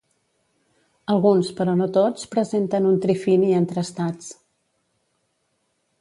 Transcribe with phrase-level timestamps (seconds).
[1.15, 4.35] Alguns, però no tots, presenten un trifini entre estats.